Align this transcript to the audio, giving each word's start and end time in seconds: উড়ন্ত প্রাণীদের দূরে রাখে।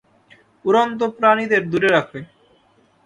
উড়ন্ত 0.65 0.99
প্রাণীদের 1.17 1.63
দূরে 1.71 1.89
রাখে। 1.89 2.19